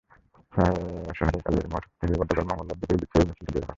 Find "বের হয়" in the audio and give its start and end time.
3.53-3.69